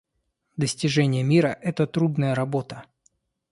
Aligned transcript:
Достижение 0.57 1.21
мира— 1.21 1.59
это 1.61 1.85
трудная 1.85 2.33
работа. 2.33 2.85